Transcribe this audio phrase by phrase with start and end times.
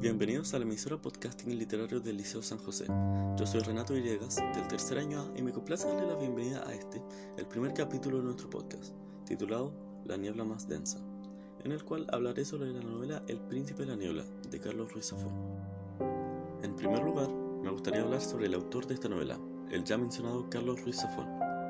[0.00, 2.86] Bienvenidos a la emisora podcasting literario del Liceo San José.
[3.36, 6.72] Yo soy Renato Villegas, del tercer año A, y me complace darle la bienvenida a
[6.72, 7.02] este,
[7.36, 8.94] el primer capítulo de nuestro podcast,
[9.26, 9.72] titulado
[10.04, 11.00] La niebla más densa,
[11.64, 15.06] en el cual hablaré sobre la novela El príncipe de la niebla, de Carlos Ruiz
[15.06, 15.32] Zafón.
[16.62, 19.40] En primer lugar, me gustaría hablar sobre el autor de esta novela,
[19.72, 21.26] el ya mencionado Carlos Ruiz Zafón,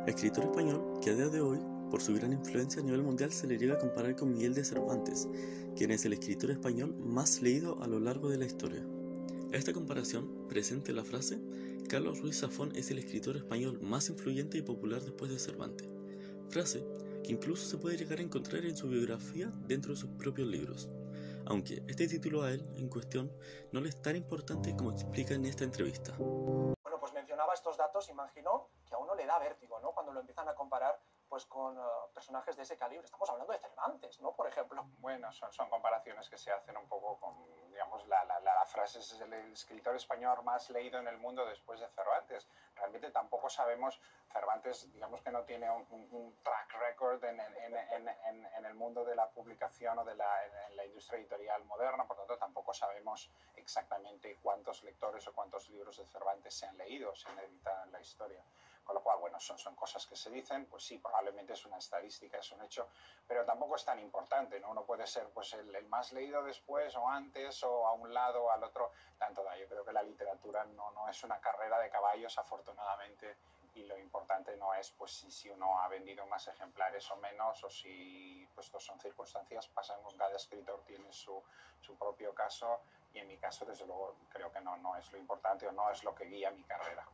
[0.07, 1.59] escritor español que a día de hoy
[1.91, 4.65] por su gran influencia a nivel mundial se le llega a comparar con Miguel de
[4.65, 5.29] Cervantes,
[5.77, 8.85] quien es el escritor español más leído a lo largo de la historia.
[9.53, 11.41] Esta comparación presenta la frase
[11.89, 15.89] Carlos Ruiz Zafón es el escritor español más influyente y popular después de Cervantes,
[16.51, 16.85] frase
[17.25, 20.91] que incluso se puede llegar a encontrar en su biografía dentro de sus propios libros,
[21.47, 23.33] aunque este título a él en cuestión
[23.73, 26.15] no le es tan importante como explica en esta entrevista.
[26.19, 29.93] Bueno, pues mencionaba estos datos, imagino que a uno le da vértigo, ¿no?
[29.93, 33.05] Cuando lo empiezan a comparar pues con uh, personajes de ese calibre.
[33.05, 34.33] Estamos hablando de Cervantes, ¿no?
[34.33, 34.85] Por ejemplo.
[34.99, 37.35] Bueno, son, son comparaciones que se hacen un poco con,
[37.71, 41.81] digamos, la, la, la, frase es el escritor español más leído en el mundo después
[41.81, 42.49] de Cervantes.
[42.75, 44.01] Realmente tampoco sabemos,
[44.33, 48.09] Cervantes, digamos que no tiene un, un, un track record en, en, en,
[48.57, 52.17] en, el mundo de la publicación o de la, en la industria editorial moderna, por
[52.17, 57.15] lo tanto tampoco sabemos exactamente cuántos lectores o cuántos libros de Cervantes se han leído,
[57.15, 58.43] se han editado en la historia.
[58.89, 61.77] Con lo cual, bueno, son, son cosas que se dicen, pues sí, probablemente es una
[61.77, 62.89] estadística, es un hecho,
[63.27, 64.71] pero tampoco es tan importante, ¿no?
[64.71, 68.45] Uno puede ser pues el, el más leído después o antes o a un lado
[68.45, 69.59] o al otro, tanto da.
[69.59, 73.37] Yo creo que la literatura no, no es una carrera de caballos, afortunadamente,
[73.75, 77.63] y lo importante no es pues si, si uno ha vendido más ejemplares o menos
[77.63, 81.43] o si pues esto son circunstancias pasan con cada escritor tiene su,
[81.83, 82.81] su propio caso
[83.13, 85.91] y en mi caso desde luego creo que no, no es lo importante o no
[85.91, 87.07] es lo que guía mi carrera.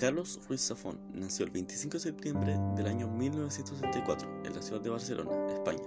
[0.00, 4.88] Carlos Ruiz Zafón nació el 25 de septiembre del año 1964 en la ciudad de
[4.88, 5.82] Barcelona, España.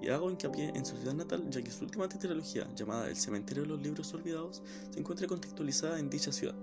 [0.00, 3.64] Y hago hincapié en su ciudad natal ya que su última tetralogía, llamada El cementerio
[3.64, 6.54] de los libros olvidados, se encuentra contextualizada en dicha ciudad.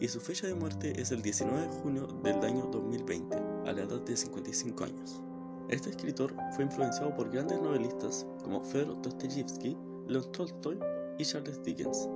[0.00, 3.82] Y su fecha de muerte es el 19 de junio del año 2020, a la
[3.82, 5.20] edad de 55 años.
[5.68, 9.76] Este escritor fue influenciado por grandes novelistas como Fyodor Dostoyevsky,
[10.08, 10.76] Leon Tolstoy
[11.18, 12.08] y Charles Dickens,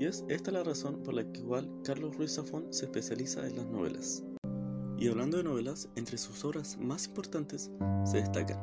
[0.00, 3.66] y es esta la razón por la cual Carlos Ruiz Zafón se especializa en las
[3.66, 4.24] novelas.
[4.96, 7.70] Y hablando de novelas, entre sus obras más importantes
[8.06, 8.58] se destacan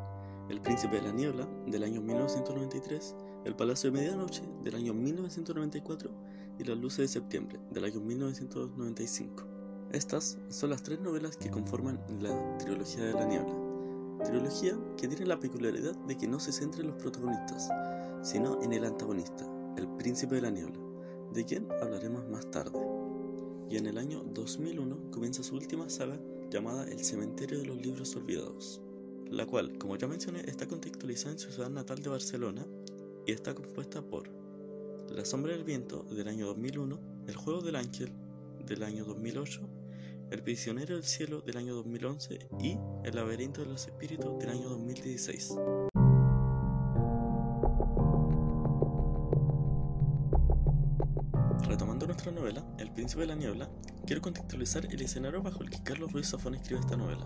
[0.50, 3.16] El Príncipe de la Niebla, del año 1993,
[3.46, 6.10] El Palacio de Medianoche, del año 1994,
[6.58, 9.44] y Las Luces de Septiembre, del año 1995.
[9.92, 13.54] Estas son las tres novelas que conforman la trilogía de la niebla.
[14.26, 17.70] Trilogía que tiene la peculiaridad de que no se centra en los protagonistas,
[18.24, 20.87] sino en el antagonista, el príncipe de la niebla
[21.34, 22.80] de quien hablaremos más tarde.
[23.70, 28.16] Y en el año 2001 comienza su última saga llamada El Cementerio de los Libros
[28.16, 28.82] Olvidados,
[29.30, 32.66] la cual, como ya mencioné, está contextualizada en su ciudad natal de Barcelona
[33.26, 34.30] y está compuesta por
[35.10, 38.14] La Sombra del Viento del año 2001, El Juego del Ángel
[38.66, 39.62] del año 2008,
[40.32, 44.70] El Prisionero del Cielo del año 2011 y El Laberinto de los Espíritus del año
[44.70, 45.56] 2016.
[53.08, 53.70] Príncipe de la Niebla,
[54.06, 57.26] quiero contextualizar el escenario bajo el que Carlos Ruiz Zafón escribe esta novela,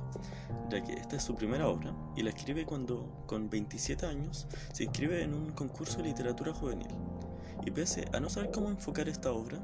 [0.69, 4.83] ya que esta es su primera obra y la escribe cuando, con 27 años, se
[4.83, 6.95] inscribe en un concurso de literatura juvenil.
[7.65, 9.57] Y pese a no saber cómo enfocar esta obra,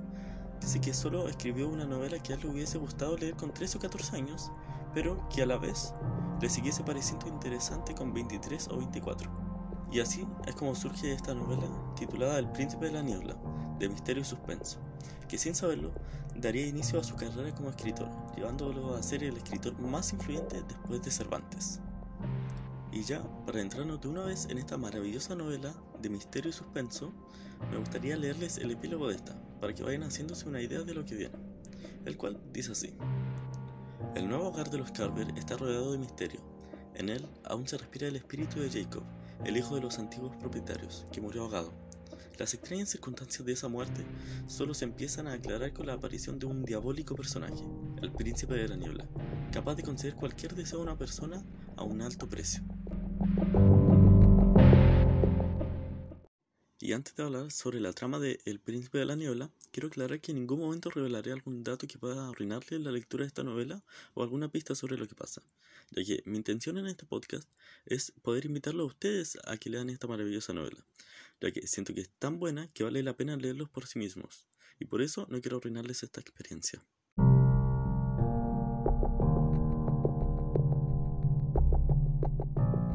[0.60, 3.78] dice que solo escribió una novela que a él le hubiese gustado leer con 13
[3.78, 4.52] o 14 años,
[4.96, 5.94] pero que a la vez
[6.42, 9.30] le siguiese pareciendo interesante con 23 o 24.
[9.92, 13.38] Y así es como surge esta novela titulada El Príncipe de la Niebla,
[13.78, 14.80] de misterio y suspenso,
[15.28, 15.92] que sin saberlo
[16.36, 21.02] daría inicio a su carrera como escritor, llevándolo a ser el escritor más influyente después
[21.04, 21.80] de Cervantes.
[22.92, 27.12] Y ya, para entrarnos de una vez en esta maravillosa novela de misterio y suspenso,
[27.72, 31.06] me gustaría leerles el epílogo de esta, para que vayan haciéndose una idea de lo
[31.06, 31.36] que viene,
[32.06, 32.94] el cual dice así.
[34.16, 36.40] El nuevo hogar de los Carver está rodeado de misterio.
[36.96, 39.04] En él aún se respira el espíritu de Jacob,
[39.46, 41.72] el hijo de los antiguos propietarios, que murió ahogado.
[42.38, 44.06] Las extrañas circunstancias de esa muerte
[44.46, 47.64] solo se empiezan a aclarar con la aparición de un diabólico personaje,
[48.02, 49.08] el príncipe de la niebla,
[49.52, 51.44] capaz de conceder cualquier deseo a una persona
[51.78, 52.62] a un alto precio.
[56.88, 60.22] Y antes de hablar sobre la trama de El Príncipe de la Niebla, quiero aclarar
[60.22, 63.84] que en ningún momento revelaré algún dato que pueda arruinarle la lectura de esta novela
[64.14, 65.42] o alguna pista sobre lo que pasa,
[65.92, 67.50] ya que mi intención en este podcast
[67.88, 70.86] es poder invitarlo a ustedes a que lean esta maravillosa novela,
[71.42, 74.46] ya que siento que es tan buena que vale la pena leerlos por sí mismos,
[74.80, 76.82] y por eso no quiero arruinarles esta experiencia.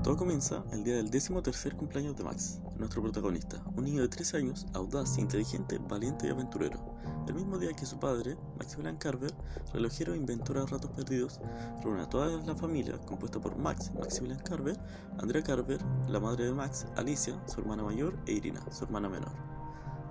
[0.03, 4.09] Todo comienza el día del décimo tercer cumpleaños de Max, nuestro protagonista, un niño de
[4.09, 6.81] 13 años, audaz, inteligente, valiente y aventurero.
[7.29, 9.33] El mismo día que su padre, Maximilian Carver,
[9.73, 11.41] relojero e inventor de ratos perdidos,
[11.85, 14.77] reúne a toda la familia compuesta por Max, Maximilian Carver,
[15.21, 19.33] Andrea Carver, la madre de Max, Alicia, su hermana mayor, e Irina, su hermana menor.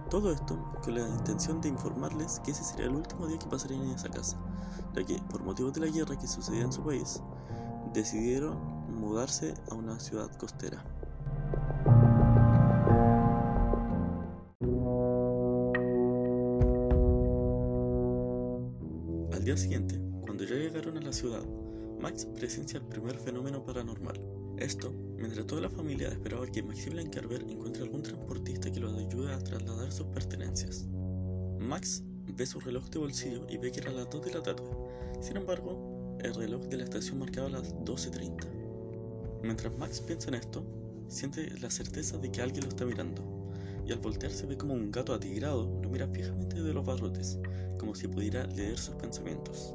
[0.10, 3.82] Todo esto con la intención de informarles que ese sería el último día que pasarían
[3.82, 4.38] en esa casa,
[4.96, 7.22] ya que, por motivos de la guerra que sucedía en su país,
[7.94, 10.84] decidieron mudarse a una ciudad costera.
[19.34, 21.44] Al día siguiente, cuando ya llegaron a la ciudad,
[22.00, 24.20] Max presencia el primer fenómeno paranormal.
[24.58, 29.34] Esto, mientras toda la familia esperaba que Maximilian Carver encuentre algún transportista que lo ayude
[29.34, 30.88] a trasladar sus pertenencias.
[31.60, 34.64] Max ve su reloj de bolsillo y ve que era las 2 de la tarde.
[35.22, 38.61] Sin embargo, el reloj de la estación marcaba las 12.30.
[39.44, 40.64] Mientras Max piensa en esto,
[41.08, 43.24] siente la certeza de que alguien lo está mirando,
[43.86, 47.40] y al voltearse ve como un gato atigrado lo mira fijamente de los barrotes,
[47.80, 49.74] como si pudiera leer sus pensamientos.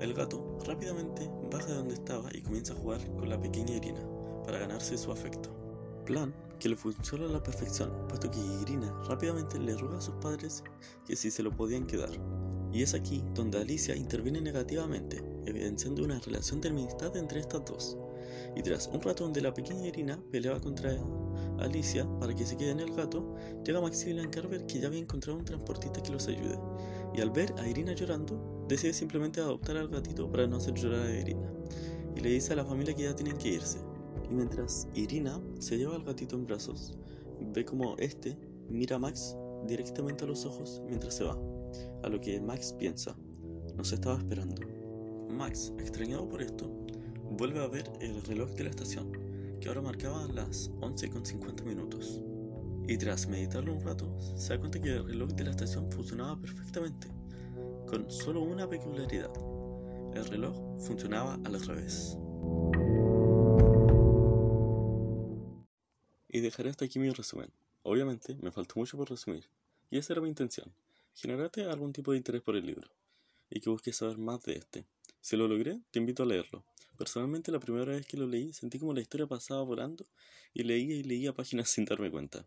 [0.00, 4.00] El gato rápidamente baja de donde estaba y comienza a jugar con la pequeña Irina
[4.44, 5.50] para ganarse su afecto.
[6.04, 10.14] Plan que le funciona a la perfección, puesto que Irina rápidamente le ruega a sus
[10.16, 10.64] padres
[11.06, 12.10] que si se lo podían quedar.
[12.72, 17.96] Y es aquí donde Alicia interviene negativamente, evidenciando una relación de amistad entre estas dos.
[18.56, 20.96] Y tras un rato donde la pequeña Irina peleaba contra
[21.58, 23.34] Alicia para que se quede en el gato,
[23.64, 26.58] llega Maximilian Carver que ya había encontrado un transportista que los ayude.
[27.14, 31.06] Y al ver a Irina llorando, decide simplemente adoptar al gatito para no hacer llorar
[31.06, 31.52] a Irina.
[32.16, 33.78] Y le dice a la familia que ya tienen que irse.
[34.30, 36.94] Y mientras Irina se lleva al gatito en brazos,
[37.52, 38.36] ve como este
[38.68, 39.36] mira a Max
[39.66, 41.38] directamente a los ojos mientras se va.
[42.02, 43.16] A lo que Max piensa,
[43.76, 44.62] nos estaba esperando.
[45.30, 46.70] Max, extrañado por esto,
[47.36, 49.10] vuelve a ver el reloj de la estación,
[49.60, 52.20] que ahora marcaba las 11.50 minutos.
[52.86, 56.40] Y tras meditarlo un rato, se da cuenta que el reloj de la estación funcionaba
[56.40, 57.08] perfectamente,
[57.88, 59.32] con solo una peculiaridad.
[60.14, 62.16] El reloj funcionaba al revés.
[66.28, 67.50] Y dejaré hasta aquí mi resumen.
[67.82, 69.48] Obviamente, me faltó mucho por resumir,
[69.90, 70.72] y esa era mi intención,
[71.14, 72.88] generarte algún tipo de interés por el libro,
[73.50, 74.84] y que busques saber más de este.
[75.20, 76.64] Si lo logré, te invito a leerlo.
[76.96, 80.06] Personalmente, la primera vez que lo leí, sentí como la historia pasaba volando
[80.52, 82.46] y leía y leía páginas sin darme cuenta.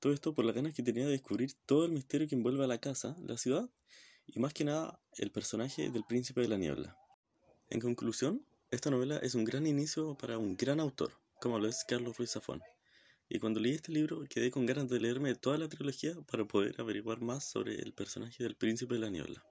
[0.00, 2.68] Todo esto por las ganas que tenía de descubrir todo el misterio que envuelve a
[2.68, 3.68] la casa, la ciudad
[4.26, 6.96] y más que nada el personaje del príncipe de la niebla.
[7.70, 11.84] En conclusión, esta novela es un gran inicio para un gran autor, como lo es
[11.84, 12.60] Carlos Ruiz Zafón.
[13.28, 16.80] Y cuando leí este libro quedé con ganas de leerme toda la trilogía para poder
[16.80, 19.42] averiguar más sobre el personaje del príncipe de la niebla.